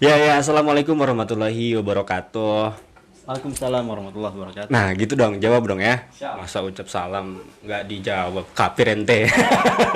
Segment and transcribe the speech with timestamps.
[0.00, 2.90] Ya ya, assalamualaikum warahmatullahi wabarakatuh.
[3.30, 4.70] Waalaikumsalam warahmatullahi wabarakatuh.
[4.74, 6.08] Nah gitu dong, jawab dong ya.
[6.34, 9.30] Masa ucap salam nggak dijawab, kafir ente.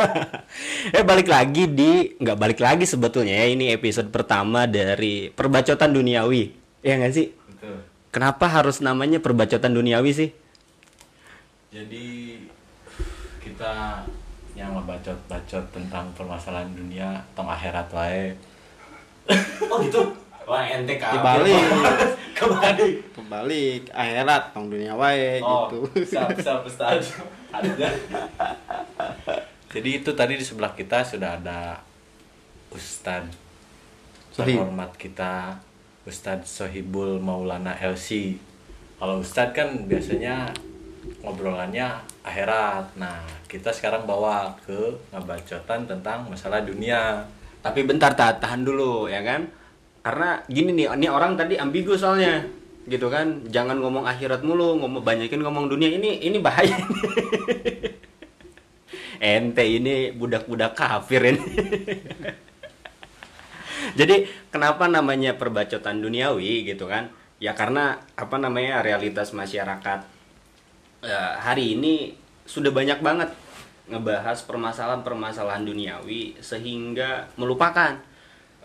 [0.97, 3.51] eh balik lagi di, nggak balik lagi sebetulnya ya.
[3.51, 6.55] Ini episode pertama dari perbacotan duniawi.
[6.85, 7.33] Ya nggak sih?
[7.33, 7.83] Betul.
[8.15, 10.31] Kenapa harus namanya perbacotan duniawi sih?
[11.75, 12.39] Jadi
[13.43, 14.07] kita
[14.55, 18.54] yang ngebacot-bacot tentang permasalahan dunia tong akhirat wae.
[19.71, 20.01] Oh gitu.
[20.45, 21.57] Wah ente Dibalik.
[22.35, 22.89] Kembali.
[23.15, 27.15] kebalik akhirat tong dunia wae Oh, gitu siap, siap, Ustaz.
[29.71, 31.79] Jadi itu tadi di sebelah kita sudah ada
[34.35, 34.59] Sohib.
[34.59, 35.55] terhormat kita
[36.05, 38.35] Ustadz Sohibul Maulana LC.
[38.99, 40.51] Kalau Ustadz kan biasanya
[41.23, 41.87] ngobrolannya
[42.27, 42.99] akhirat.
[42.99, 47.23] Nah, kita sekarang bawa ke ngebacotan tentang masalah dunia.
[47.65, 49.49] Tapi bentar tahan, tahan dulu ya kan?
[50.05, 52.45] Karena gini nih, ini orang tadi ambigu soalnya
[52.85, 53.41] gitu kan?
[53.49, 56.77] Jangan ngomong akhirat mulu ngomong banyakin ngomong dunia ini ini bahaya.
[59.25, 61.41] Ente ini budak-budak kafir ini.
[63.99, 67.09] Jadi kenapa namanya perbacotan duniawi gitu kan?
[67.41, 70.05] Ya karena apa namanya realitas masyarakat
[71.01, 72.13] eh, hari ini
[72.45, 73.33] sudah banyak banget
[73.85, 78.01] ngebahas permasalahan-permasalahan duniawi sehingga melupakan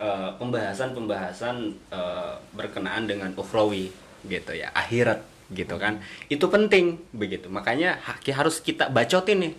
[0.00, 1.56] eh, pembahasan-pembahasan
[1.92, 3.92] eh, berkenaan dengan ukhrawi
[4.24, 5.20] gitu ya akhirat
[5.52, 6.00] gitu kan.
[6.30, 7.50] Itu penting begitu.
[7.50, 9.54] Makanya ha- harus kita bacotin nih.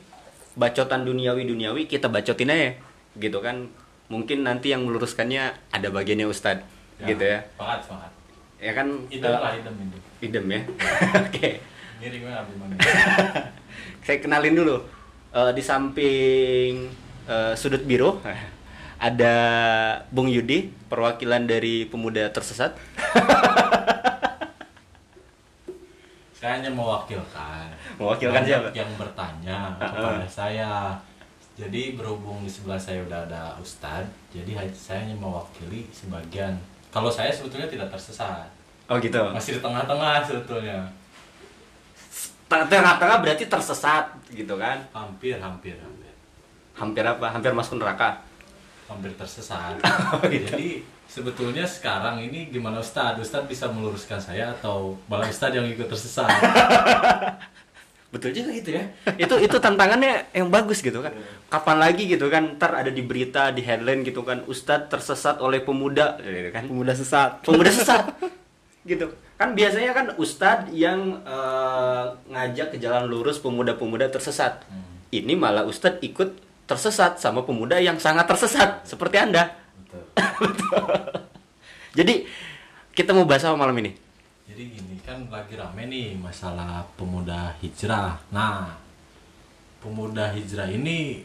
[0.51, 2.69] Bacotan duniawi duniawi kita bacotin aja
[3.19, 3.69] gitu kan.
[4.11, 6.65] Mungkin nanti yang meluruskannya ada bagiannya Ustadz
[6.99, 7.39] gitu ya.
[7.55, 8.11] Semangat, semangat.
[8.61, 8.87] ya kan?
[9.09, 9.99] Idem eh, lah, idem, idem.
[10.21, 10.61] idem ya.
[11.29, 11.49] Oke.
[12.01, 12.75] Mana?
[14.05, 14.81] saya kenalin dulu
[15.31, 16.91] Eh, di samping
[17.23, 18.19] eh, sudut biru
[19.07, 19.35] ada
[20.11, 22.75] Bung Yudi perwakilan dari pemuda tersesat
[26.41, 27.69] Saya hanya mewakilkan.
[28.01, 28.73] Mewakilkan siapa?
[28.73, 30.97] Yang bertanya kepada saya.
[31.53, 36.57] Jadi berhubung di sebelah saya udah ada Ustadz, jadi saya hanya mewakili sebagian.
[36.89, 38.49] Kalau saya sebetulnya tidak tersesat,
[38.89, 40.81] oh gitu masih di tengah-tengah sebetulnya.
[42.51, 44.83] Tengah-tengah berarti tersesat gitu kan?
[44.91, 46.11] Hampir, hampir, hampir,
[46.75, 47.31] hampir apa?
[47.31, 48.19] Hampir masuk neraka?
[48.91, 49.79] Hampir tersesat.
[50.11, 50.43] Oh, gitu.
[50.51, 53.23] Jadi sebetulnya sekarang ini gimana Ustadz?
[53.23, 56.27] Ustadz bisa meluruskan saya atau malah Ustadz yang ikut tersesat?
[58.11, 58.83] betul juga itu ya.
[59.15, 61.15] Itu itu tantangannya yang bagus gitu kan.
[61.47, 62.59] Kapan lagi gitu kan?
[62.59, 64.43] Ntar ada di berita di headline gitu kan.
[64.43, 66.67] Ustadz tersesat oleh pemuda gitu kan?
[66.67, 67.39] Pemuda sesat.
[67.47, 68.03] Pemuda sesat
[68.81, 69.05] gitu
[69.35, 74.81] kan biasanya kan ustadz yang eh, ngajak ke jalan lurus pemuda-pemuda tersesat Hmm.
[75.13, 76.33] ini malah ustadz ikut
[76.65, 79.53] tersesat sama pemuda yang sangat tersesat seperti anda
[80.41, 80.87] Betul.
[81.93, 82.25] jadi
[82.91, 83.91] kita mau bahas apa malam ini
[84.47, 88.19] Jadi gini kan lagi rame nih masalah pemuda hijrah.
[88.35, 88.67] Nah,
[89.79, 91.23] pemuda hijrah ini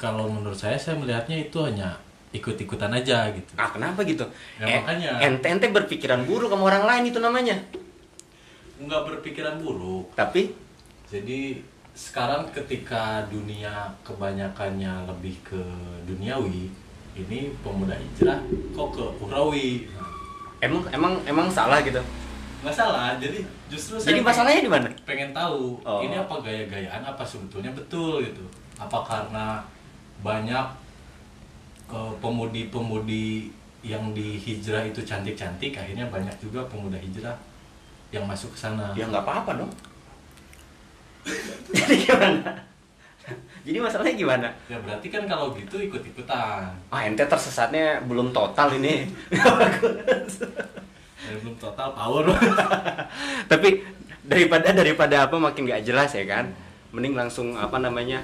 [0.00, 2.00] kalau menurut saya saya melihatnya itu hanya
[2.34, 3.52] ikut-ikutan aja gitu.
[3.54, 5.10] ah kenapa gitu Ya, Eh, makanya.
[5.22, 7.54] ente ente berpikiran buruk sama orang lain itu namanya
[8.76, 10.10] Nggak berpikiran buruk.
[10.12, 10.50] tapi
[11.04, 11.62] Jadi
[11.94, 13.70] sekarang ketika dunia
[14.02, 15.62] kebanyakannya lebih ke
[16.02, 16.66] duniawi,
[17.14, 18.42] ini pemuda hijrah
[18.74, 19.86] kok ke ukhrawi.
[19.88, 20.10] Nah,
[20.60, 22.02] emang emang emang salah gitu
[22.64, 26.00] nggak salah, jadi justru saya jadi masalahnya di mana pengen tahu Oh.
[26.00, 28.40] ini apa gaya-gayaan apa sebetulnya betul gitu
[28.74, 29.60] apa karena
[30.18, 30.64] banyak
[31.90, 33.52] pemudi-pemudi
[33.84, 37.36] yang di hijrah itu cantik-cantik akhirnya banyak juga pemuda hijrah
[38.08, 38.96] yang masuk ke sana.
[38.96, 39.72] Ya nggak apa-apa dong.
[41.76, 42.64] Jadi gimana?
[43.64, 44.48] Jadi masalahnya gimana?
[44.68, 46.68] Ya berarti kan kalau gitu ikut-ikutan.
[46.92, 49.08] Ah ente tersesatnya belum total ini.
[51.24, 52.36] Ya, belum total power.
[53.50, 53.80] Tapi
[54.20, 56.52] daripada daripada apa makin gak jelas ya kan?
[56.92, 58.20] Mending langsung apa namanya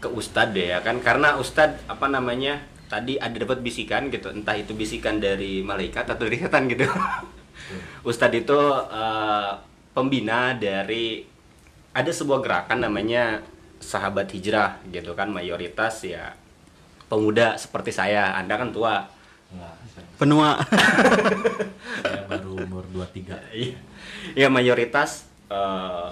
[0.00, 0.98] ke ustadz deh ya kan.
[1.04, 4.32] Karena ustadz apa namanya tadi ada dapat bisikan gitu.
[4.32, 6.88] Entah itu bisikan dari malaikat atau dari setan gitu.
[8.02, 8.60] Ustadz itu
[8.90, 9.50] eh,
[9.94, 11.22] pembina dari
[11.92, 13.38] ada sebuah gerakan namanya
[13.78, 15.30] sahabat hijrah gitu kan.
[15.30, 16.34] Mayoritas ya
[17.06, 18.34] pemuda seperti saya.
[18.34, 19.06] Anda kan tua.
[19.50, 20.50] Enggak, saya, penua.
[22.02, 23.78] Saya baru umur 23 Iya.
[24.34, 26.08] ya mayoritas eh,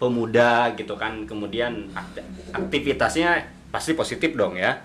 [0.00, 1.28] pemuda gitu kan.
[1.28, 2.24] Kemudian akti-
[2.56, 4.80] aktivitasnya pasti positif dong ya.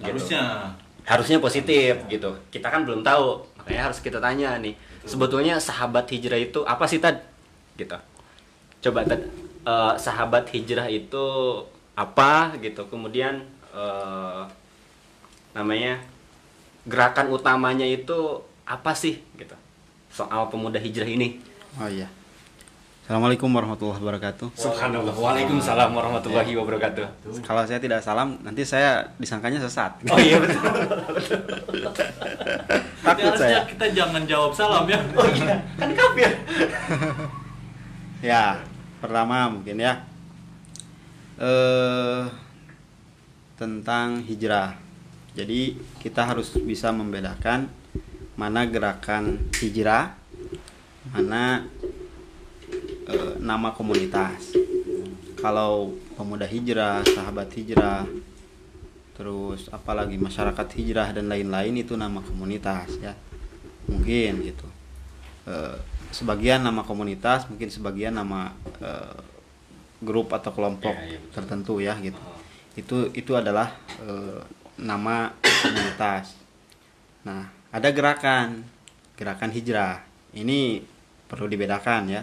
[0.00, 0.16] Gitu.
[0.16, 0.70] harusnya.
[1.04, 2.30] Harusnya positif gitu.
[2.48, 4.72] Kita kan belum tahu makanya harus kita tanya nih.
[5.04, 7.20] Sebetulnya sahabat hijrah itu apa sih tad?
[7.76, 7.98] Gitu.
[8.86, 9.26] Coba tad.
[9.60, 11.26] Eh, sahabat hijrah itu
[11.98, 12.86] apa gitu.
[12.88, 13.44] Kemudian
[13.74, 14.42] eh,
[15.52, 16.00] namanya
[16.88, 19.56] gerakan utamanya itu apa sih gitu.
[20.08, 21.42] Soal pemuda hijrah ini.
[21.76, 22.08] Oh iya.
[23.10, 24.54] Assalamualaikum warahmatullahi wabarakatuh.
[24.54, 29.98] Subhanallah Waalaikumsalam warahmatullahi wabarakatuh Kalau saya tidak salam, nanti saya disangkanya sesat.
[30.06, 30.62] Oh iya betul
[33.02, 33.66] Takut Harusnya saya.
[33.66, 35.02] kita jangan jawab salam ya.
[35.18, 36.30] Oh iya kan kafir
[38.30, 38.62] Ya,
[39.02, 40.06] pertama mungkin ya.
[41.34, 42.30] Eh
[43.58, 44.78] tentang hijrah.
[45.34, 47.74] Jadi kita harus bisa membedakan
[48.38, 50.14] mana gerakan hijrah,
[51.10, 51.66] mana
[53.10, 54.54] eh, nama komunitas.
[55.40, 58.04] Kalau pemuda hijrah, sahabat hijrah,
[59.16, 63.16] terus apalagi masyarakat hijrah dan lain-lain itu nama komunitas ya.
[63.88, 64.68] Mungkin gitu.
[65.48, 65.76] Eh,
[66.14, 69.18] sebagian nama komunitas, mungkin sebagian nama eh,
[70.00, 71.32] grup atau kelompok Ya, ya, betul.
[71.36, 72.20] tertentu ya gitu.
[72.20, 72.40] Oh.
[72.76, 74.40] Itu itu adalah eh,
[74.80, 76.36] nama komunitas.
[77.24, 78.64] Nah, ada gerakan,
[79.16, 80.04] gerakan hijrah.
[80.32, 80.80] Ini
[81.28, 82.22] perlu dibedakan ya.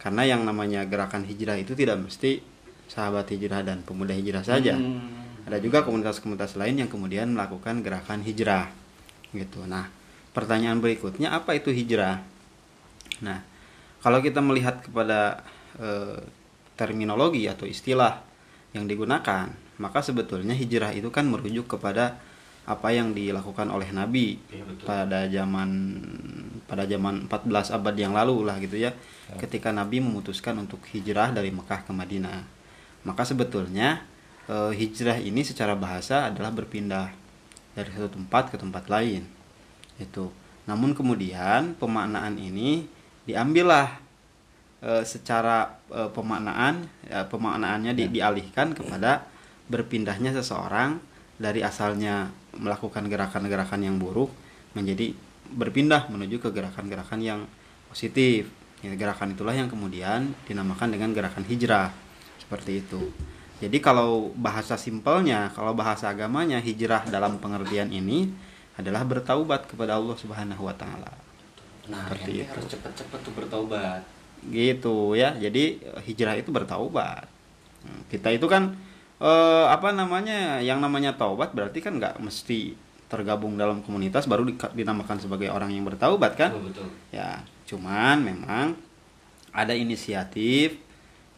[0.00, 2.40] Karena yang namanya gerakan hijrah itu tidak mesti
[2.88, 4.74] sahabat hijrah dan pemuda hijrah saja.
[4.74, 5.44] Hmm.
[5.44, 8.72] Ada juga komunitas-komunitas lain yang kemudian melakukan gerakan hijrah.
[9.30, 9.62] Gitu.
[9.68, 9.92] Nah,
[10.32, 12.24] pertanyaan berikutnya apa itu hijrah?
[13.20, 13.44] Nah,
[14.00, 15.44] kalau kita melihat kepada
[15.76, 16.18] eh,
[16.80, 18.24] terminologi atau istilah
[18.72, 22.16] yang digunakan, maka sebetulnya hijrah itu kan merujuk kepada
[22.68, 24.86] apa yang dilakukan oleh Nabi betul.
[24.86, 25.70] pada zaman
[26.70, 28.94] pada zaman 14 abad yang lalu lah gitu ya.
[29.38, 32.46] Ketika Nabi memutuskan untuk hijrah dari Mekah ke Madinah.
[33.02, 34.06] Maka sebetulnya
[34.46, 37.10] eh, hijrah ini secara bahasa adalah berpindah
[37.74, 39.26] dari satu tempat ke tempat lain.
[39.98, 40.30] Itu.
[40.70, 42.86] Namun kemudian pemaknaan ini
[43.26, 43.98] diambillah
[44.86, 49.26] eh, secara eh, pemaknaan ya, pemaknaannya di- dialihkan kepada
[49.66, 50.98] berpindahnya seseorang
[51.40, 52.30] dari asalnya
[52.60, 54.28] melakukan gerakan-gerakan yang buruk
[54.76, 55.16] menjadi
[55.50, 57.40] berpindah menuju ke gerakan-gerakan yang
[57.90, 58.52] positif.
[58.80, 61.90] Ya, gerakan itulah yang kemudian dinamakan dengan gerakan hijrah.
[62.38, 63.10] Seperti itu.
[63.60, 68.32] Jadi kalau bahasa simpelnya, kalau bahasa agamanya hijrah dalam pengertian ini
[68.80, 71.12] adalah bertaubat kepada Allah Subhanahu wa taala.
[71.92, 72.48] Nah, Seperti itu.
[72.48, 74.00] harus cepet-cepet tuh bertaubat.
[74.48, 75.36] Gitu ya.
[75.36, 77.28] Jadi hijrah itu bertaubat.
[78.08, 78.72] Kita itu kan
[79.20, 80.58] eh, apa namanya?
[80.64, 82.74] Yang namanya taubat berarti kan nggak mesti
[83.10, 86.50] tergabung dalam komunitas baru di- dinamakan sebagai orang yang bertaubat kan?
[86.54, 86.86] Betul, betul.
[87.10, 88.66] Ya, cuman memang
[89.50, 90.78] ada inisiatif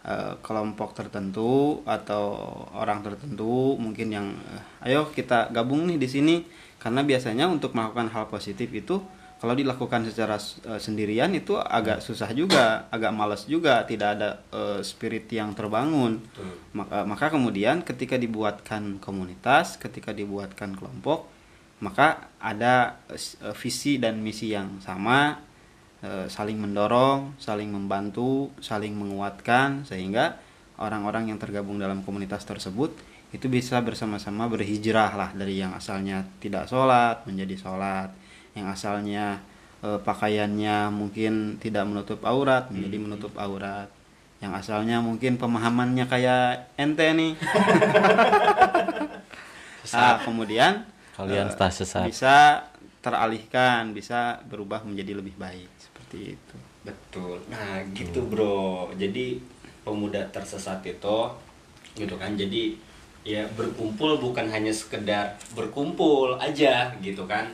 [0.05, 2.37] eh, kelompok tertentu atau
[2.77, 6.37] orang tertentu mungkin yang eh, ayo kita gabung nih di sini
[6.83, 8.99] karena biasanya untuk melakukan hal positif itu
[9.43, 14.81] kalau dilakukan secara eh, sendirian itu agak susah juga, agak malas juga, tidak ada eh,
[14.87, 16.23] spirit yang terbangun.
[16.23, 16.55] Betul.
[16.79, 21.27] Maka, maka kemudian ketika dibuatkan komunitas, ketika dibuatkan kelompok,
[21.83, 25.43] maka ada eh, visi dan misi yang sama,
[26.07, 30.39] eh, saling mendorong, saling membantu, saling menguatkan sehingga
[30.79, 32.95] orang-orang yang tergabung dalam komunitas tersebut
[33.35, 38.22] itu bisa bersama-sama berhijrah lah dari yang asalnya tidak sholat menjadi sholat,
[38.53, 39.41] yang asalnya
[39.81, 43.89] eh, pakaiannya mungkin tidak menutup aurat menjadi menutup aurat,
[44.43, 47.33] yang asalnya mungkin pemahamannya kayak ente nih.
[49.95, 50.83] ah, kemudian
[51.15, 52.09] Kalian sesat.
[52.09, 52.67] bisa
[53.03, 56.57] teralihkan, bisa berubah menjadi lebih baik seperti itu.
[56.83, 57.39] Betul.
[57.51, 58.91] Nah, gitu, Bro.
[58.99, 59.39] Jadi
[59.87, 61.19] pemuda tersesat itu
[61.95, 62.35] gitu kan.
[62.35, 62.79] Jadi
[63.23, 67.47] ya berkumpul bukan hanya sekedar berkumpul aja gitu kan.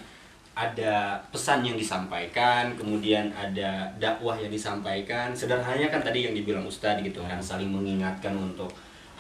[0.59, 5.31] Ada pesan yang disampaikan, kemudian ada dakwah yang disampaikan.
[5.31, 8.67] Sederhananya kan tadi yang dibilang Ustadz gitu kan, saling mengingatkan untuk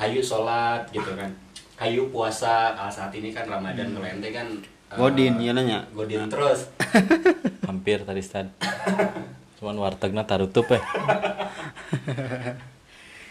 [0.03, 1.31] hayu sholat gitu kan.
[1.79, 4.51] Hayu puasa, kalau saat ini kan Ramadan kalau ente kan
[4.91, 5.87] eh, Godin, ya nanya.
[5.95, 6.75] Godin terus.
[7.71, 8.51] Hampir tadi Stad.
[9.63, 10.83] Cuman wartegnya tarutup ya.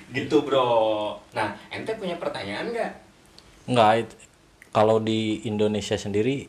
[0.08, 0.64] Gitu, Bro.
[1.36, 2.92] Nah, ente punya pertanyaan nggak?
[3.68, 4.16] Enggak, it-
[4.72, 6.48] kalau di Indonesia sendiri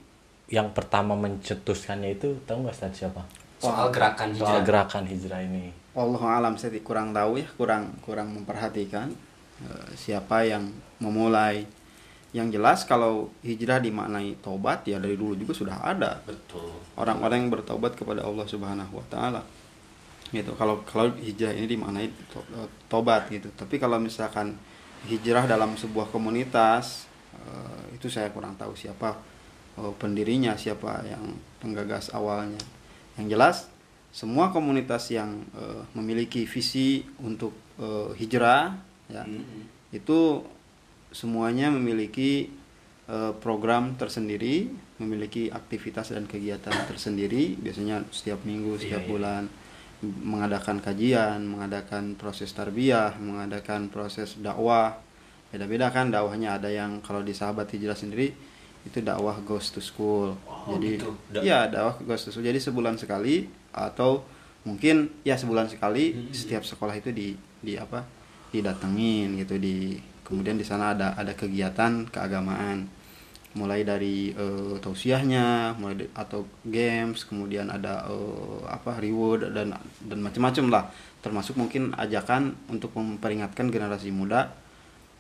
[0.49, 3.23] yang pertama mencetuskannya itu tahu nggak Stad siapa?
[3.61, 4.49] Soal gerakan hijrah.
[4.49, 5.75] Soal gerakan hijrah ini.
[5.93, 9.13] Allah alam saya kurang tahu ya, kurang kurang memperhatikan
[9.61, 10.73] eh, siapa yang
[11.05, 11.69] memulai.
[12.33, 16.69] Yang jelas kalau hijrah dimaknai tobat ya dari dulu juga sudah ada Betul.
[17.01, 19.43] orang-orang yang bertobat kepada Allah Subhanahu wa taala.
[20.29, 20.53] Gitu.
[20.57, 23.53] Kalau kalau hijrah ini dimaknai to- eh, tobat gitu.
[23.53, 24.57] Tapi kalau misalkan
[25.05, 27.05] hijrah dalam sebuah komunitas
[27.37, 29.37] eh, itu saya kurang tahu siapa
[29.79, 31.25] eh, pendirinya, siapa yang
[31.63, 32.59] penggagas awalnya.
[33.19, 33.57] Yang jelas
[34.09, 38.75] semua komunitas yang eh, memiliki visi untuk eh, hijrah
[39.09, 39.95] ya Mm-mm.
[39.95, 40.45] itu
[41.15, 42.51] semuanya memiliki
[43.09, 44.69] eh, program tersendiri,
[45.01, 49.13] memiliki aktivitas dan kegiatan tersendiri, biasanya setiap minggu, setiap Iya, iya.
[49.13, 49.43] bulan
[49.99, 54.95] mengadakan kajian, mengadakan proses tarbiyah, mengadakan proses dakwah.
[55.51, 58.31] Beda-beda kan dakwahnya ada yang kalau di sahabat hijrah sendiri
[58.89, 60.33] itu dakwah goes to school.
[60.43, 61.13] Oh, Jadi gitu.
[61.29, 62.43] Da- ya dakwah goes to school.
[62.43, 64.25] Jadi sebulan sekali atau
[64.65, 66.33] mungkin ya sebulan sekali Hmm.
[66.33, 67.29] setiap sekolah itu di
[67.61, 68.03] di apa?
[68.49, 72.89] didatengin gitu di kemudian di sana ada ada kegiatan keagamaan
[73.53, 80.19] mulai dari eh, tausiahnya mulai di- atau games kemudian ada eh, apa reward dan dan
[80.21, 80.85] macam-macam lah
[81.21, 84.49] termasuk mungkin ajakan untuk memperingatkan generasi muda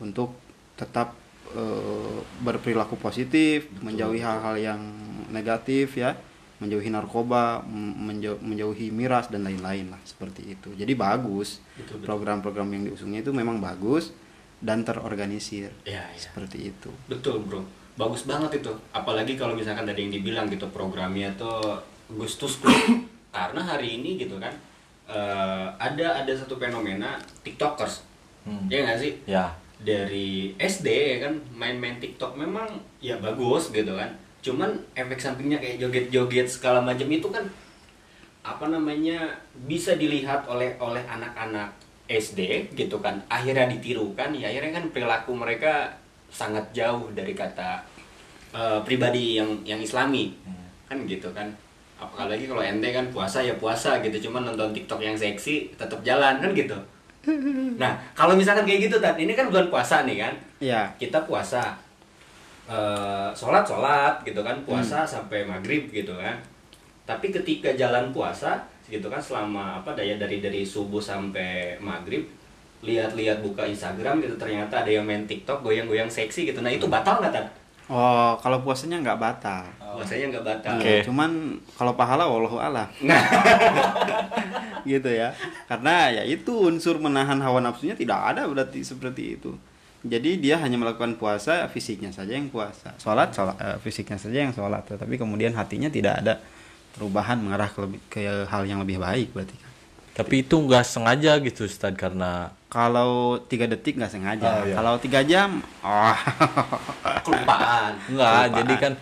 [0.00, 0.32] untuk
[0.72, 1.12] tetap
[1.50, 4.80] eh, berperilaku positif menjauhi hal-hal yang
[5.28, 6.16] negatif ya
[6.58, 12.06] menjauhi narkoba m- menjau- menjauhi miras dan lain-lain lah seperti itu jadi bagus Betul, betul.
[12.06, 14.10] program-program yang diusungnya itu memang bagus
[14.58, 16.18] dan terorganisir Ya, ya.
[16.18, 17.62] seperti itu Betul bro,
[17.94, 18.74] bagus banget itu.
[18.90, 21.78] Apalagi kalau misalkan tadi yang dibilang gitu programnya tuh
[22.08, 22.58] Gustus.
[23.30, 24.50] Karena hari ini gitu kan
[25.06, 28.02] eh, ada ada satu fenomena TikTokers,
[28.42, 28.64] Hmm.
[28.66, 29.12] ya nggak sih?
[29.24, 29.52] Ya.
[29.78, 32.66] Dari SD ya kan main-main TikTok memang
[32.98, 34.10] ya bagus gitu kan.
[34.42, 37.46] Cuman efek sampingnya kayak joget-joget segala macam itu kan
[38.42, 41.70] apa namanya bisa dilihat oleh oleh anak-anak
[42.10, 43.22] SD gitu kan.
[43.30, 45.94] Akhirnya ditirukan ya akhirnya kan perilaku mereka
[46.28, 47.78] sangat jauh dari kata
[48.50, 50.34] eh, pribadi yang yang islami.
[50.90, 51.54] Kan gitu kan.
[51.98, 54.26] Apalagi kalau ente kan puasa ya puasa gitu.
[54.26, 56.78] Cuman nonton TikTok yang seksi tetap jalan kan gitu
[57.76, 60.34] nah kalau misalkan kayak gitu tat ini kan bulan puasa nih kan?
[60.62, 61.76] Ya kita puasa
[62.68, 64.56] eh sholat sholat gitu kan?
[64.64, 66.38] Puasa sampai maghrib gitu kan?
[67.04, 72.24] Tapi ketika jalan puasa gitu kan selama apa daya dari dari subuh sampai maghrib
[72.80, 76.62] lihat-lihat buka Instagram gitu ternyata ada yang main TikTok goyang-goyang seksi gitu.
[76.64, 77.46] Nah itu batal nggak tan?
[77.88, 79.64] Oh kalau puasanya nggak batal
[79.94, 80.74] puasanya nggak batal.
[80.76, 80.84] Oke.
[80.84, 81.30] Iya, cuman
[81.78, 82.88] kalau pahala wallahu alam.
[83.04, 83.22] Nah.
[84.88, 85.32] Gitu ya.
[85.68, 89.52] Karena ya itu unsur menahan hawa nafsunya tidak ada berarti seperti itu.
[90.06, 92.94] Jadi dia hanya melakukan puasa fisiknya saja yang puasa.
[93.02, 94.86] Sholat sholat eh, fisiknya saja yang sholat.
[94.86, 96.38] Tetapi kemudian hatinya tidak ada
[96.94, 99.72] perubahan mengarah ke, lebih, ke hal yang lebih baik berarti kan.
[100.18, 104.46] Tapi itu nggak sengaja gitu Ustad karena kalau tiga detik nggak sengaja.
[104.50, 104.74] Oh, iya.
[104.74, 106.18] kalau tiga jam oh
[107.22, 107.92] kelupaan.
[108.10, 108.50] Enggak, Kelupaan.
[108.58, 108.92] jadi kan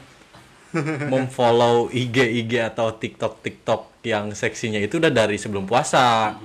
[1.06, 6.36] memfollow IG IG atau TikTok TikTok yang seksinya itu udah dari sebelum puasa.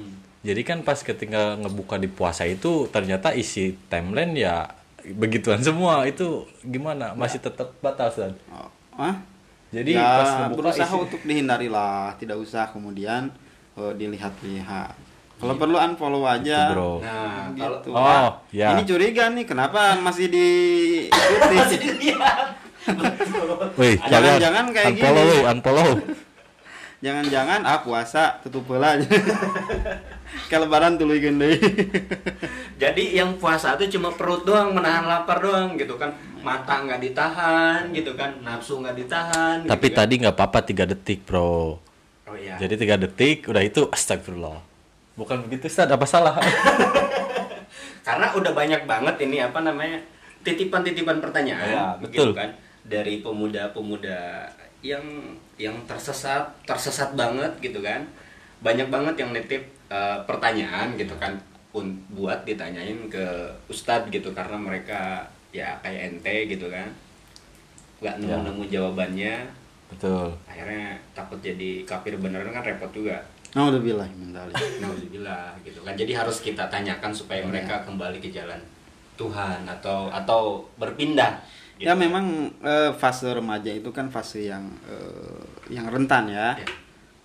[0.42, 4.74] Jadi kan pas ketika ngebuka di puasa itu ternyata isi timeline ya
[5.14, 8.34] begituan semua itu gimana masih tetap batal Ustaz?
[8.50, 9.22] Oh, ah?
[9.70, 13.30] Jadi ya, pas ngebuka berusaha isi- untuk dihindari lah, tidak usah kemudian
[13.78, 14.94] eh, dilihat-lihat.
[15.42, 16.70] Kalau perlu unfollow aja.
[16.70, 16.92] Gitu, bro.
[17.02, 17.90] nah kalau Gitu.
[17.94, 18.78] Oh, ya.
[18.78, 21.78] Ini curiga nih, kenapa masih diikuti?
[23.78, 25.46] Wih, kalian Jangan-jangan kayak unfollow, gini.
[25.48, 25.92] unfollow.
[27.02, 29.10] Jangan-jangan ah puasa tutup bola aja.
[30.48, 31.60] Kayak lebaran tuluy deui.
[32.82, 36.08] jadi yang puasa itu cuma perut doang menahan lapar doang gitu kan
[36.40, 40.00] mata nggak ditahan gitu kan nafsu nggak ditahan Tapi gitu kan.
[40.00, 41.76] tadi nggak apa-apa tiga detik, bro.
[41.76, 44.64] oh iya Jadi tiga detik udah itu astagfirullah.
[45.20, 46.40] Bukan begitu Ustaz, apa salah?
[48.08, 50.00] karena udah banyak banget ini apa namanya
[50.42, 52.32] titipan-titipan pertanyaan Ya, betul.
[52.34, 54.50] kan dari pemuda-pemuda
[54.82, 55.04] yang
[55.56, 58.02] yang tersesat tersesat banget gitu kan
[58.62, 61.38] banyak banget yang nitip eh, pertanyaan gitu kan
[61.72, 63.26] pun buat ditanyain ke
[63.70, 65.24] ustadz gitu karena mereka
[65.56, 66.90] ya kayak ente gitu kan
[68.02, 68.20] nggak Ya.
[68.20, 69.36] nemu-nemu jawabannya
[69.94, 70.34] Betul.
[70.50, 73.22] akhirnya takut jadi kafir beneran kan repot juga
[73.52, 74.56] Alhamdulillah min dzalik.
[74.80, 75.92] Nauzubillah gitu kan.
[75.92, 78.56] Jadi harus kita tanyakan supaya mereka kembali ke jalan
[79.20, 81.36] Tuhan atau atau berpindah.
[81.78, 81.88] Gitu.
[81.88, 86.56] Ya memang eh, fase remaja itu kan fase yang eh, yang rentan ya.
[86.56, 86.68] Ya.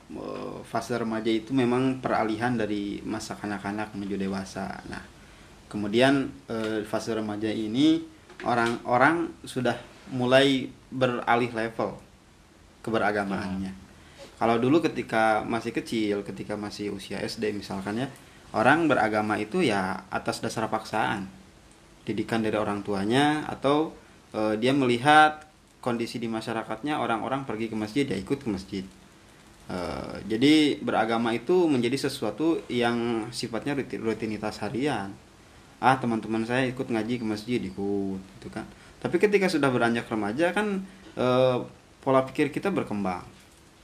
[0.06, 4.78] Eh, Fase remaja itu memang peralihan dari masa kanak-kanak menuju dewasa.
[4.86, 5.02] Nah,
[5.66, 8.06] kemudian eh, fase remaja ini
[8.46, 9.74] orang-orang sudah
[10.14, 11.98] mulai beralih level
[12.86, 13.74] keberagamaannya.
[14.36, 18.08] Kalau dulu ketika masih kecil, ketika masih usia SD misalkan ya,
[18.54, 21.26] orang beragama itu ya atas dasar paksaan.
[22.06, 23.90] Didikan dari orang tuanya atau
[24.32, 25.46] eh, dia melihat
[25.84, 28.84] kondisi di masyarakatnya orang-orang pergi ke masjid ya ikut ke masjid.
[29.66, 35.10] Eh, jadi beragama itu menjadi sesuatu yang sifatnya rutin- rutinitas harian.
[35.82, 38.66] Ah teman-teman saya ikut ngaji ke masjid ikut gitu kan.
[39.02, 40.82] Tapi ketika sudah beranjak remaja kan
[41.18, 41.58] eh,
[42.02, 43.26] pola pikir kita berkembang.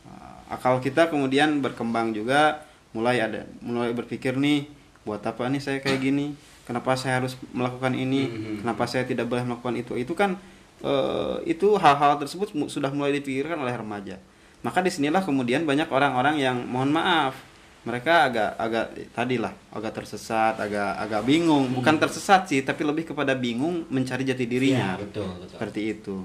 [0.07, 4.69] Eh, akal kita kemudian berkembang juga mulai ada mulai berpikir nih
[5.03, 8.55] buat apa nih saya kayak gini kenapa saya harus melakukan ini Mhm.
[8.63, 9.93] kenapa saya tidak boleh melakukan itu.
[9.97, 10.39] Itu kan
[10.83, 14.19] eh, itu hal-hal tersebut sudah mulai dipikirkan oleh remaja.
[14.63, 17.39] Maka di sinilah kemudian banyak orang-orang yang mohon maaf.
[17.83, 21.71] Mereka agak agak tadi lah agak tersesat agak agak bingung.
[21.71, 24.95] Bukan tersesat sih tapi lebih kepada bingung mencari jati dirinya.
[24.95, 25.55] Ya, betul, betul.
[25.55, 26.17] seperti itu.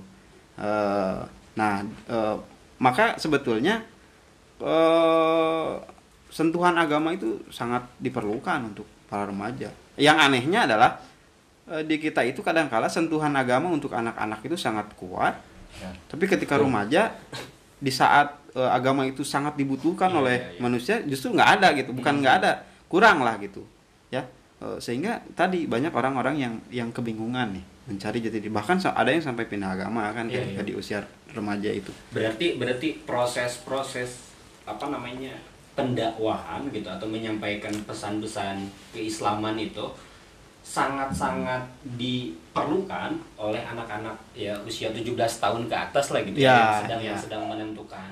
[0.57, 1.17] Eh,
[1.53, 2.35] nah eh,
[2.77, 3.81] maka sebetulnya
[4.61, 5.71] eh,
[6.29, 9.71] sentuhan agama itu sangat diperlukan untuk para remaja.
[9.97, 11.01] Yang anehnya adalah
[11.71, 15.35] eh, di kita itu kadangkala sentuhan agama untuk anak-anak itu sangat kuat.
[15.77, 15.93] Ya.
[16.09, 17.13] tapi ketika remaja
[17.77, 20.61] di saat eh, agama itu sangat dibutuhkan Iya, oleh iya, iya.
[20.61, 21.91] manusia justru nggak ada gitu.
[21.93, 22.51] Bukan nggak ada
[22.89, 23.61] kurang lah gitu.
[24.09, 24.25] Ya.
[24.57, 28.51] Eh, sehingga tadi banyak orang-orang yang yang kebingungan nih mencari jati diri.
[28.51, 30.67] Bahkan ada yang sampai pindah agama kan ketika iya.
[30.67, 30.99] di usia
[31.31, 31.93] remaja itu.
[32.11, 34.27] Berarti berarti proses-proses
[34.67, 35.37] apa namanya
[35.77, 39.85] pendakwahan gitu atau menyampaikan pesan-pesan keislaman itu
[40.67, 41.63] sangat-sangat
[41.95, 47.07] diperlukan oleh anak-anak ya usia 17 tahun ke atas lah gitu Ya, yang sedang ya.
[47.07, 48.09] yang sedang menentukan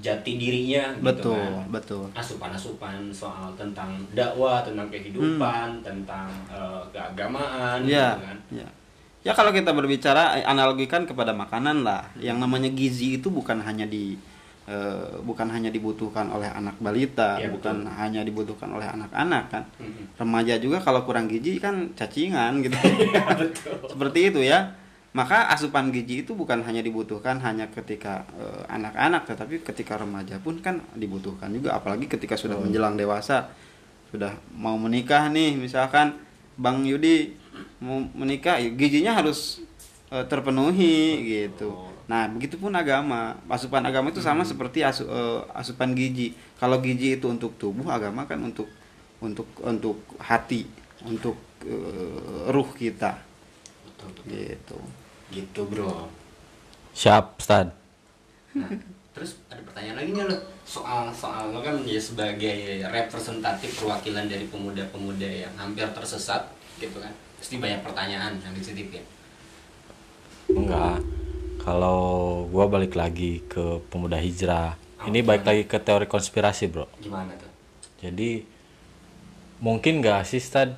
[0.00, 1.68] jati dirinya gitu betul kan.
[1.68, 8.38] betul asupan-asupan soal tentang dakwah, tentang kehidupan, tentang eh, keagamaan ya gitu kan.
[8.50, 8.68] ya
[9.22, 13.86] ya kalau kita berbicara eh, analogikan kepada makanan lah yang namanya gizi itu bukan hanya
[13.86, 14.16] di
[14.68, 19.64] eh, bukan hanya dibutuhkan oleh anak balita Ya, bukan hanya dibutuhkan oleh anak-anak kan?
[19.82, 20.14] Mhm.
[20.18, 22.74] remaja juga kalau kurang gizi kan cacingan gitu.
[23.02, 23.50] Iya,
[23.90, 24.78] seperti itu ya.
[25.12, 30.56] Maka asupan gizi itu bukan hanya dibutuhkan hanya ketika eh, anak-anak tetapi ketika remaja pun
[30.64, 31.76] kan dibutuhkan juga.
[31.76, 33.52] Apalagi ketika sudah menjelang dewasa
[34.12, 36.12] sudah mau menikah nih misalkan
[36.60, 37.32] Bang Yudi
[37.80, 39.64] mau menikah ya gizinya harus
[40.12, 46.34] eh, terpenuhi gitu nah begitupun agama asupan agama itu sama seperti asu- eh, asupan gizi
[46.58, 48.66] kalau gizi itu untuk tubuh agama kan untuk
[49.22, 50.66] untuk untuk hati
[51.06, 53.18] untuk eh, ruh kita
[53.86, 54.24] Betul, betul.
[54.34, 54.78] gitu
[55.32, 56.12] Gitu, Bro.
[56.92, 57.72] Siap, Ustad.
[58.52, 58.68] Nah,
[59.16, 60.36] terus ada pertanyaan lagi nih lo
[60.68, 67.12] soal soal lo kan ya sebagai representatif perwakilan dari pemuda-pemuda yang hampir tersesat gitu kan
[67.40, 69.00] pasti banyak pertanyaan yang dititipin
[70.52, 71.00] Enggak.
[71.62, 74.74] Kalau gua balik lagi ke pemuda hijrah.
[75.06, 76.90] Ini balik lagi ke teori konspirasi, Bro.
[76.98, 77.50] gimana tuh?
[78.02, 78.42] Jadi
[79.62, 80.74] mungkin nggak sih Stad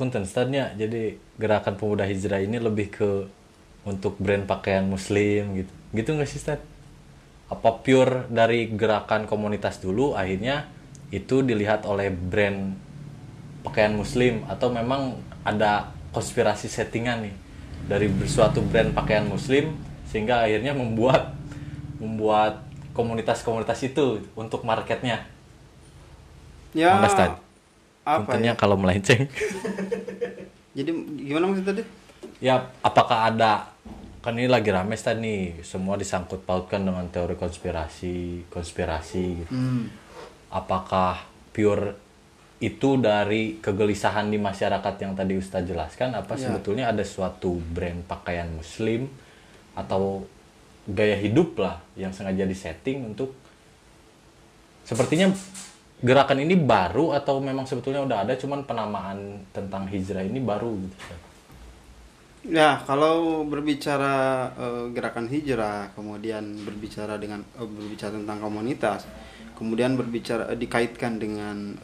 [0.00, 0.72] punten Stadnya.
[0.72, 3.28] Jadi gerakan pemuda hijrah ini lebih ke
[3.84, 5.72] untuk brand pakaian muslim gitu.
[5.92, 6.64] Gitu nggak sih Stad?
[7.52, 10.64] Apa pure dari gerakan komunitas dulu akhirnya
[11.12, 12.72] itu dilihat oleh brand
[13.68, 14.48] pakaian muslim?
[14.48, 17.36] Atau memang ada konspirasi settingan nih
[17.84, 21.32] dari suatu brand pakaian muslim sehingga akhirnya membuat
[21.96, 22.60] membuat
[22.92, 25.24] komunitas-komunitas itu untuk marketnya
[26.76, 27.36] ya Stan.
[28.04, 29.24] apa ya kalau melenceng.
[30.76, 30.90] jadi
[31.24, 31.82] gimana maksud tadi
[32.42, 33.70] ya, apakah ada
[34.22, 39.50] kan ini lagi rame Stan nih, semua disangkut pautkan dengan teori konspirasi, konspirasi gitu.
[39.50, 39.90] Hmm.
[40.50, 41.98] Apakah pure
[42.62, 46.46] itu dari kegelisahan di masyarakat yang tadi Ustaz jelaskan apa Ya.
[46.50, 49.10] sebetulnya ada suatu brand pakaian muslim
[49.72, 50.24] atau
[50.88, 53.32] gaya hidup lah yang sengaja disetting untuk
[54.82, 55.30] sepertinya
[56.02, 60.96] gerakan ini baru atau memang sebetulnya udah ada cuman penamaan tentang hijrah ini baru gitu?
[62.42, 69.06] Ya, kalau berbicara eh, gerakan hijrah, kemudian berbicara dengan eh, berbicara tentang komunitas,
[69.54, 71.78] kemudian berbicara eh, dikaitkan dengan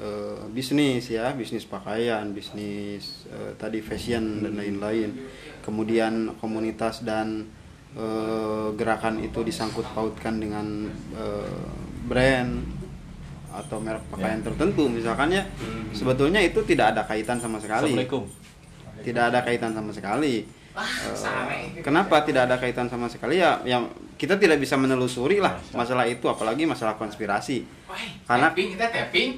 [0.50, 5.14] bisnis ya, bisnis pakaian, bisnis tadi fashion dan lain-lain.
[5.62, 7.46] Kemudian komunitas dan
[7.96, 11.64] eh, gerakan itu disangkut pautkan dengan eh,
[12.04, 12.52] brand
[13.48, 14.90] atau merek pakaian tertentu.
[14.92, 15.44] Misalkan ya.
[15.96, 17.94] Sebetulnya itu tidak ada kaitan sama sekali.
[17.94, 18.28] Assalamualaikum.
[19.00, 20.58] Tidak ada kaitan sama sekali.
[20.78, 23.42] Eh, kenapa tidak ada kaitan sama sekali?
[23.42, 23.58] Ya?
[23.66, 27.66] Yang kita tidak bisa menelusuri lah masalah itu, apalagi masalah konspirasi.
[28.26, 29.30] Karena tapping kita tapping.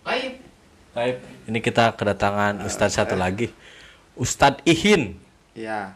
[0.00, 0.32] Baik.
[0.96, 3.52] Baik, ini kita kedatangan Ustadz satu lagi.
[4.16, 5.20] Ustadz Ihin.
[5.52, 5.92] Ya,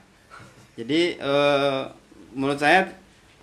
[0.82, 1.82] jadi eh,
[2.34, 2.90] menurut saya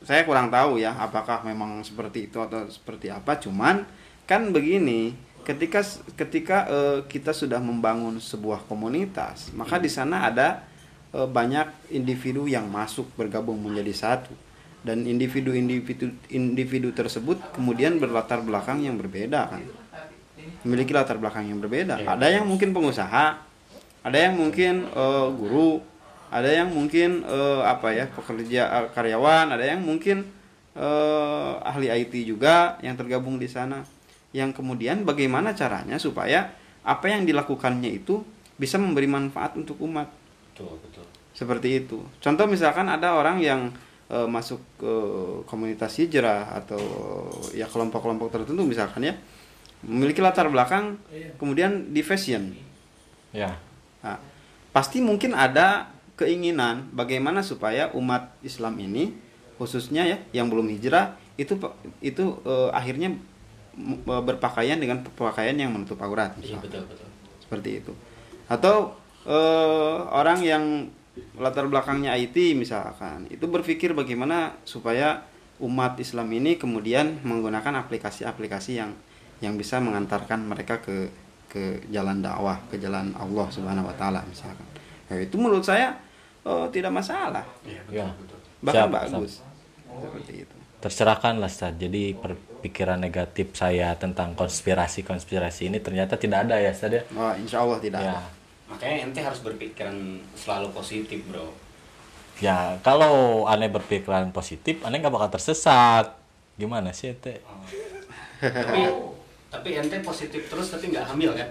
[0.03, 3.39] saya kurang tahu ya, apakah memang seperti itu atau seperti apa.
[3.39, 3.87] Cuman
[4.27, 5.15] kan begini,
[5.47, 5.79] ketika
[6.19, 10.67] ketika eh, kita sudah membangun sebuah komunitas, maka di sana ada
[11.15, 14.35] eh, banyak individu yang masuk bergabung menjadi satu.
[14.79, 19.63] Dan individu-individu individu tersebut kemudian berlatar belakang yang berbeda kan?
[20.63, 21.99] Memiliki latar belakang yang berbeda.
[21.99, 23.49] Ada yang mungkin pengusaha
[23.99, 25.83] ada yang mungkin eh, guru
[26.29, 30.25] ada yang mungkin eh, apa ya pekerja eh, karyawan ada yang mungkin
[30.77, 33.81] eh, ahli IT juga yang tergabung di sana.
[34.29, 36.53] Yang kemudian bagaimana caranya supaya
[36.85, 38.21] apa yang dilakukannya itu
[38.61, 40.05] bisa memberi manfaat untuk umat?
[40.53, 41.05] Betul betul.
[41.33, 42.05] Seperti itu.
[42.21, 43.73] Contoh misalkan ada orang yang
[44.13, 44.93] eh, masuk ke
[45.49, 46.81] komunitas hijrah atau
[47.57, 49.17] ya kelompok-kelompok tertentu misalkan ya.
[49.79, 50.99] Memiliki latar belakang
[51.39, 52.51] kemudian di fashion.
[53.31, 53.55] Ya.
[54.03, 54.19] Nah,
[54.75, 55.87] pasti mungkin ada
[56.19, 59.15] keinginan bagaimana supaya umat Islam ini
[59.55, 61.55] khususnya ya yang belum hijrah itu
[62.03, 63.15] itu eh, akhirnya
[63.79, 66.63] eh, berpakaian dengan pakaian yang menutup aurat Iya misalkan.
[66.67, 67.07] betul betul.
[67.39, 67.93] seperti itu
[68.51, 68.91] atau
[69.23, 70.63] eh, orang yang
[71.39, 75.23] latar belakangnya IT misalkan itu berpikir bagaimana supaya
[75.59, 78.91] umat Islam ini kemudian menggunakan aplikasi-aplikasi yang
[79.39, 81.07] yang bisa mengantarkan mereka ke
[81.51, 84.67] ke jalan dakwah ke jalan Allah Subhanahu Wa Taala misalkan
[85.09, 85.97] Ya, itu menurut saya
[86.43, 88.07] eh, tidak masalah Iya Ya.
[88.59, 89.33] bahkan Siap, bagus
[89.89, 91.75] seperti itu Tercerahkan lah Ustaz.
[91.75, 97.03] Jadi perpikiran negatif saya tentang konspirasi-konspirasi ini ternyata tidak ada ya Ustaz ya.
[97.11, 98.15] Wah, insya Allah tidak Ya.
[98.15, 98.23] ada.
[98.71, 99.91] Makanya ente harus berpikiran
[100.39, 101.51] selalu positif bro.
[102.39, 106.15] Ya, kalau aneh berpikiran positif, aneh nggak bakal tersesat.
[106.55, 107.43] Gimana sih, Teh?
[108.39, 108.87] tapi
[109.51, 111.49] tapi ente positif terus tapi nggak hamil kan?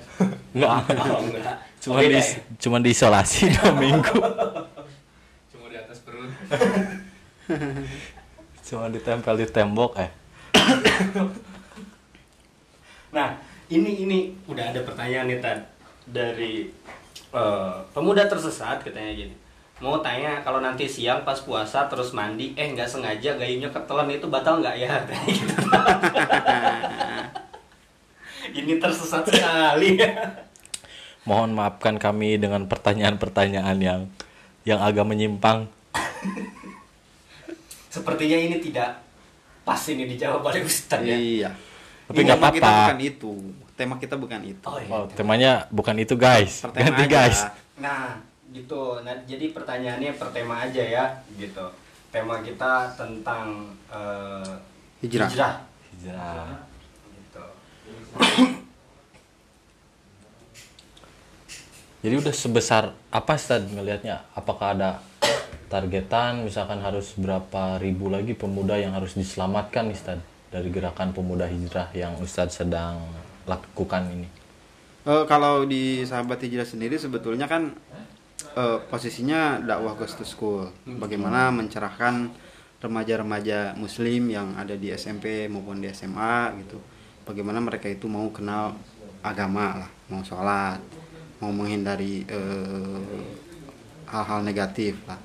[0.57, 0.73] Nggak.
[1.05, 1.57] Oh, enggak.
[1.79, 2.29] Cuma Oke di deh.
[2.57, 4.17] cuma diisolasi dua minggu.
[5.53, 6.33] Cuma di atas perut.
[8.69, 10.11] Cuma ditempel di tembok eh.
[13.09, 13.41] Nah,
[13.73, 15.59] ini ini udah ada pertanyaan nih Tan
[16.09, 16.69] dari
[17.33, 19.35] eh, pemuda tersesat katanya gini.
[19.79, 24.27] Mau tanya kalau nanti siang pas puasa terus mandi, eh nggak sengaja gayunya ketelan itu
[24.27, 24.91] batal nggak ya?
[25.07, 25.55] Katanya gitu.
[28.59, 30.03] ini tersesat sekali.
[31.23, 34.01] Mohon maafkan kami dengan pertanyaan-pertanyaan yang
[34.67, 35.71] yang agak menyimpang.
[37.95, 39.01] Sepertinya ini tidak
[39.65, 41.17] pas ini dijawab oleh Ustadz ya.
[41.17, 41.51] Iya.
[42.09, 42.81] Tapi nggak tema kita apa-apa.
[42.81, 43.33] bukan itu.
[43.77, 44.65] Tema kita bukan itu.
[44.65, 44.91] Oh, iya.
[44.91, 46.65] Oh, temanya bukan itu, guys.
[46.65, 47.13] Pertema Ganti, aja.
[47.13, 47.39] guys.
[47.77, 48.17] Nah,
[48.51, 49.05] gitu.
[49.05, 51.05] Nah, jadi pertanyaannya per tema aja ya,
[51.37, 51.69] gitu.
[52.09, 54.57] Tema kita tentang eh,
[55.05, 55.29] Hijrah.
[55.29, 56.49] Hijrah.
[57.13, 57.45] Gitu.
[61.99, 64.25] Jadi udah sebesar apa Ustaz ngelihatnya?
[64.33, 64.91] Apakah ada
[65.69, 71.93] targetan misalkan harus berapa ribu lagi pemuda yang harus diselamatkan Ustaz dari gerakan pemuda hijrah
[71.93, 73.05] yang Ustaz sedang
[73.45, 74.29] lakukan ini?
[75.05, 77.77] Eh, kalau di sahabat hijrah sendiri sebetulnya kan
[78.57, 80.73] eh, posisinya dakwah ghost to school.
[80.85, 82.33] Bagaimana mencerahkan
[82.81, 86.81] remaja-remaja muslim yang ada di SMP maupun di SMA gitu.
[87.29, 88.73] Bagaimana mereka itu mau kenal
[89.21, 90.81] agama lah, mau sholat,
[91.45, 93.01] mau menghindari eh,
[94.09, 95.21] hal-hal negatif lah.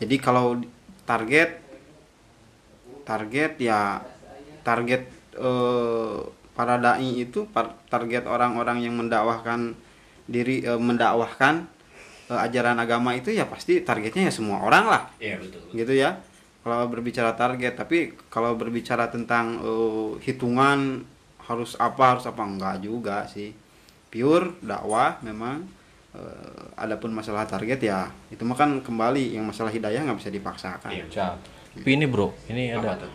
[0.00, 0.56] Jadi kalau
[1.04, 1.60] target
[3.04, 4.00] target ya
[4.64, 5.02] target
[5.36, 6.18] eh,
[6.56, 7.44] para dai itu
[7.88, 9.76] target orang-orang yang mendakwahkan
[10.24, 11.68] diri eh, mendakwahkan
[12.32, 15.02] eh, ajaran agama itu ya pasti targetnya ya semua orang lah.
[15.20, 15.60] Iya, betul.
[15.76, 16.16] gitu ya.
[16.60, 21.04] Kalau berbicara target tapi kalau berbicara tentang eh, hitungan
[21.44, 22.40] harus apa harus apa?
[22.40, 23.52] Enggak juga sih.
[24.10, 25.79] Pure dakwah memang
[26.74, 31.38] adapun masalah target ya itu mah kan kembali yang masalah hidayah nggak bisa dipaksakan Iya.
[31.70, 33.12] Tapi ini bro, ini ada Apa tuh?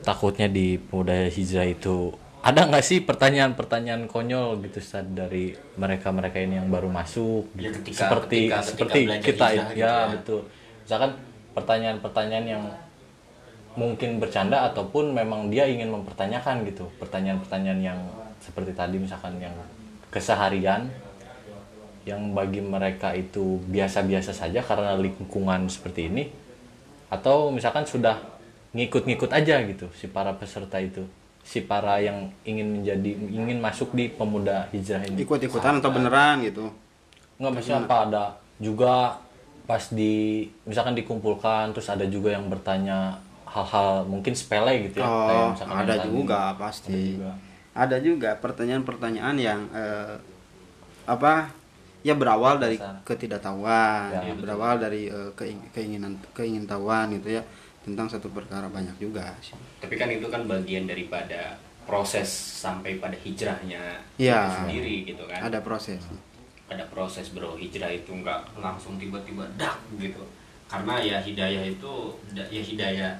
[0.00, 2.08] takutnya di pemuda hijrah itu
[2.40, 7.84] ada nggak sih pertanyaan-pertanyaan konyol gitu Ustaz dari mereka-mereka ini yang baru masuk Ya, gitu.
[7.84, 10.04] ketika- seperti ketika- ketika seperti kita hijrah gitu ya, ya.
[10.12, 10.40] betul
[10.80, 11.10] misalkan
[11.54, 12.64] pertanyaan-pertanyaan yang
[13.74, 18.00] mungkin bercanda ataupun memang dia ingin mempertanyakan gitu pertanyaan-pertanyaan yang
[18.38, 19.52] seperti tadi misalkan yang
[20.08, 20.88] keseharian
[22.04, 26.28] yang bagi mereka itu biasa-biasa saja karena lingkungan seperti ini
[27.08, 28.20] atau misalkan sudah
[28.72, 31.04] ngikut-ngikut aja gitu si para peserta itu
[31.40, 36.68] si para yang ingin menjadi ingin masuk di pemuda hijrah ini ikut-ikutan atau beneran gitu
[37.36, 38.24] nggak maksudnya apa ada
[38.58, 39.20] juga
[39.64, 43.16] pas di misalkan dikumpulkan terus ada juga yang bertanya
[43.48, 46.08] hal-hal mungkin sepele gitu ya kayak Oh, misalkan yang ada tadi.
[46.10, 46.90] juga pasti.
[46.90, 47.30] Ada juga.
[47.74, 50.14] Ada juga pertanyaan-pertanyaan yang eh,
[51.06, 51.54] apa?
[52.04, 57.42] Ya berawal dari ketidaktahuan, Ya, ya, berawal dari keing- keinginan keingintahuan gitu ya
[57.80, 59.56] tentang satu perkara banyak juga sih.
[59.80, 62.28] Tapi kan itu kan bagian daripada proses
[62.60, 64.04] sampai pada hijrahnya
[64.44, 65.40] itu sendiri gitu kan.
[65.42, 66.00] Ada proses.
[66.64, 70.24] ada proses bro hijrah itu nggak langsung tiba-tiba dak gitu
[70.64, 71.92] karena ya hidayah itu
[72.32, 73.12] ya hidayah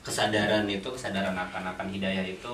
[0.00, 2.52] kesadaran itu kesadaran akan akan hidayah itu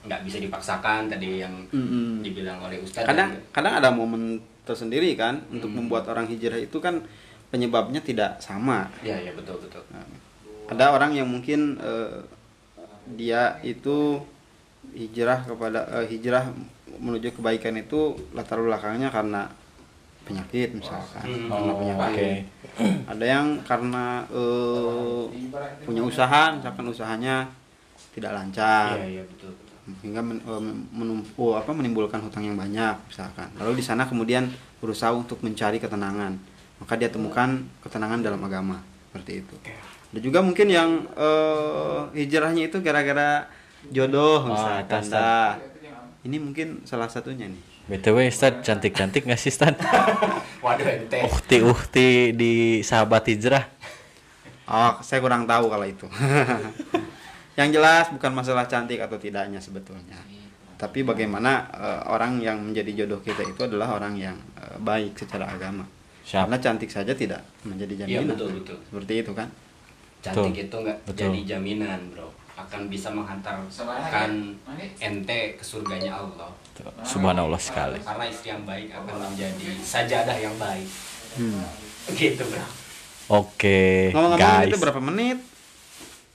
[0.00, 2.20] nggak bisa dipaksakan tadi yang Mm-mm.
[2.20, 6.78] dibilang oleh ustadz Kadang dan- kadang ada momen tersendiri kan untuk membuat orang hijrah itu
[6.78, 7.04] kan
[7.50, 8.86] penyebabnya tidak sama.
[9.00, 9.82] ya ya betul betul
[10.66, 12.22] ada orang yang mungkin eh,
[13.10, 14.22] dia itu
[14.92, 16.48] hijrah kepada eh, hijrah
[16.96, 19.50] menuju kebaikan itu latar belakangnya karena
[20.22, 21.50] penyakit misalkan Hmm.
[21.50, 22.44] karena Oh, penyakit
[23.04, 25.22] ada yang karena eh,
[25.82, 27.50] punya usaha misalkan usahanya
[28.10, 29.52] tidak lancar Iya, iya betul.
[29.90, 30.02] Betul.
[30.02, 34.46] hingga men, eh, menum- oh, apa menimbulkan hutang yang banyak misalkan lalu di sana kemudian
[34.76, 36.38] berusaha untuk mencari ketenangan
[36.76, 37.48] maka dia temukan
[37.80, 39.54] ketenangan dalam agama seperti itu
[40.10, 43.46] ada juga mungkin yang eh, hijrahnya itu gara-gara
[43.86, 45.02] jodoh Oh, misalkan.
[45.06, 45.56] Dah.
[46.20, 49.74] ini mungkin salah satunya nih btw Ustad cantik-cantik nggak sih Ustad
[50.64, 51.24] Waduh ente.
[51.24, 53.64] uhti uhti di sahabat hijrah
[54.66, 56.06] oh saya kurang tahu kalau itu
[57.60, 60.16] yang jelas bukan masalah cantik atau tidaknya sebetulnya
[60.80, 65.44] tapi bagaimana eh, orang yang menjadi jodoh kita itu adalah orang yang eh, baik secara
[65.44, 65.84] agama
[66.24, 66.48] Siap.
[66.48, 68.78] karena cantik saja tidak menjadi Iya jaminan betul betul.
[68.88, 69.48] seperti itu kan
[70.20, 70.64] Cantik Betul.
[70.68, 71.20] itu nggak Betul.
[71.32, 72.28] jadi jaminan bro.
[72.52, 74.52] Akan bisa menghantarkan
[75.00, 76.52] ente ke surganya Allah.
[77.00, 80.84] subhanallah sekali Karena istri yang baik akan menjadi sajadah yang baik.
[81.40, 81.64] Hmm.
[82.12, 82.66] Gitu bro.
[83.32, 83.80] oke
[84.12, 85.38] ngomong-ngomong guys itu berapa menit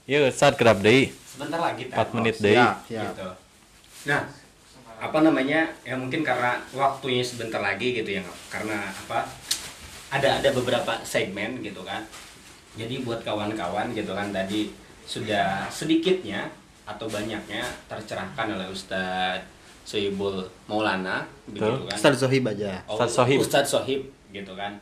[0.06, 3.12] yuk Ustad kerap deh Sebentar lagi 4 menit deh Siap, siap.
[3.12, 3.28] gitu.
[4.06, 4.22] Nah,
[4.96, 5.68] apa namanya?
[5.82, 9.28] Ya mungkin karena waktunya sebentar lagi gitu ya, karena apa?
[10.08, 12.00] Ada ada beberapa segmen gitu kan.
[12.72, 14.72] Jadi buat kawan-kawan gitu kan tadi
[15.04, 16.48] sudah sedikitnya
[16.86, 19.44] atau banyaknya tercerahkan oleh Ustadz
[19.82, 21.94] Sohibul Maulana begitu kan.
[21.94, 23.38] Ustaz Zohib aja Oh, Ustadz Sohib.
[23.38, 24.78] Ustadz Sohib gitu kan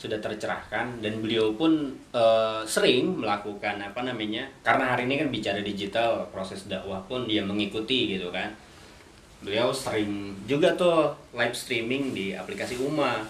[0.00, 5.60] sudah tercerahkan dan beliau pun eh, sering melakukan apa namanya karena hari ini kan bicara
[5.60, 8.48] digital proses dakwah pun dia mengikuti gitu kan.
[9.44, 13.20] Beliau sering juga tuh live streaming di aplikasi Uma.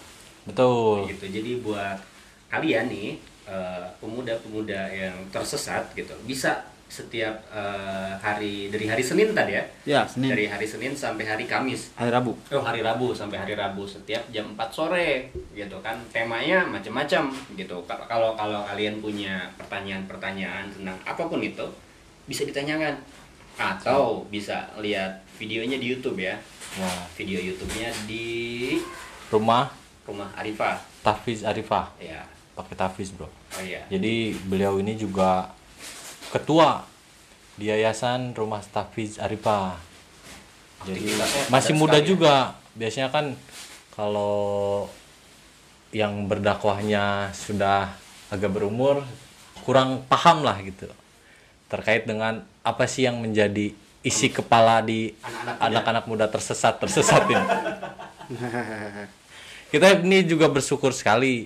[0.47, 1.11] Betul.
[1.11, 1.27] Gitu.
[1.27, 1.99] Jadi buat
[2.55, 3.19] kalian nih
[3.51, 9.65] eh, pemuda-pemuda yang tersesat gitu bisa setiap eh, hari dari hari Senin tadi ya?
[9.87, 10.35] Ya Senin.
[10.35, 11.95] Dari hari Senin sampai hari Kamis.
[11.95, 12.35] Hari Rabu.
[12.51, 15.95] Oh hari Rabu sampai hari Rabu setiap jam 4 sore gitu kan.
[16.11, 17.79] Temanya macam-macam gitu.
[17.87, 21.65] Ka- kalau kalau kalian punya pertanyaan-pertanyaan tentang apa pun itu
[22.27, 22.99] bisa ditanyakan.
[23.55, 26.35] Atau bisa lihat videonya di YouTube ya.
[26.81, 28.79] Wah, video YouTube-nya di
[29.31, 29.71] rumah.
[30.03, 30.81] Rumah Arifah.
[31.07, 31.95] Tafiz Arifah.
[32.03, 32.27] Ya.
[32.59, 33.31] Pakai Tafiz bro.
[33.31, 33.87] Oh iya.
[33.87, 35.47] Jadi beliau ini juga
[36.31, 36.87] ketua
[37.59, 39.77] di yayasan rumah Tafiz Arifah
[40.87, 42.07] jadi Aktivitasnya masih muda ya.
[42.07, 42.35] juga
[42.73, 43.37] biasanya kan
[43.93, 44.87] kalau
[45.91, 47.93] yang berdakwahnya sudah
[48.31, 49.03] agak berumur
[49.67, 50.87] kurang paham lah gitu
[51.67, 55.13] terkait dengan apa sih yang menjadi isi kepala di
[55.61, 56.25] Anak-anak muda.
[56.31, 57.47] tersesat tersesat ini
[59.75, 61.45] kita ini juga bersyukur sekali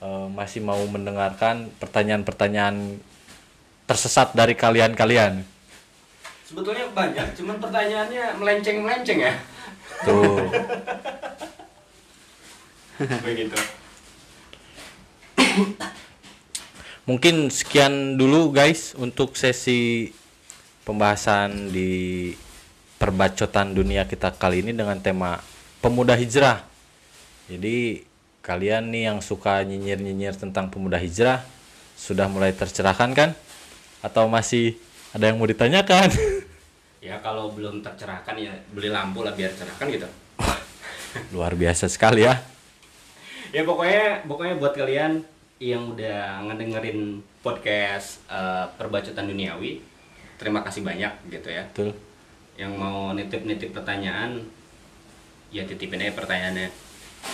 [0.00, 3.02] eh, masih mau mendengarkan pertanyaan-pertanyaan
[3.84, 5.44] tersesat dari kalian-kalian
[6.44, 9.34] sebetulnya banyak cuman pertanyaannya melenceng-melenceng ya
[10.04, 10.44] tuh
[13.26, 13.58] begitu
[17.04, 20.08] Mungkin sekian dulu guys untuk sesi
[20.88, 22.32] pembahasan di
[22.96, 25.36] perbacotan dunia kita kali ini dengan tema
[25.84, 26.64] pemuda hijrah.
[27.52, 28.08] Jadi
[28.40, 31.44] kalian nih yang suka nyinyir-nyinyir tentang pemuda hijrah
[31.92, 33.30] sudah mulai tercerahkan kan?
[34.04, 34.76] Atau masih
[35.16, 36.12] ada yang mau ditanyakan?
[37.04, 40.08] ya kalau belum tercerahkan ya beli lampu lah biar cerahkan gitu
[41.36, 42.40] Luar biasa sekali ya.
[43.52, 45.20] ya pokoknya pokoknya buat kalian
[45.60, 48.24] yang udah ngedengerin podcast
[48.80, 49.84] perbacotan duniawi
[50.40, 51.92] terima kasih banyak gitu ya Betul.
[52.56, 54.40] yang mau nitip-nitip pertanyaan
[55.52, 56.72] ya titipin aja pertanyaannya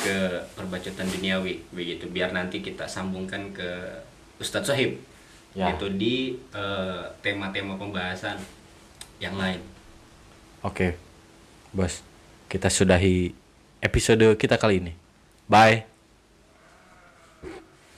[0.02, 0.16] ke
[0.58, 4.02] perbacotan duniawi begitu biar nanti kita sambungkan ke
[4.42, 4.98] Ustadz Sohib
[5.50, 5.74] Ya.
[5.74, 8.38] gitu di eh, tema-tema pembahasan
[9.18, 9.58] yang lain
[10.60, 10.92] Oke.
[11.72, 12.04] Bos,
[12.52, 13.32] kita sudahi
[13.80, 14.92] episode kita kali ini.
[15.48, 15.89] Bye.